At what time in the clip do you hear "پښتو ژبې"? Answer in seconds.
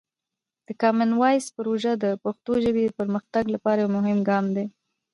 2.23-2.95